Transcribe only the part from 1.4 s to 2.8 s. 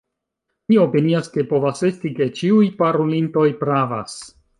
povas esti, ke ĉiuj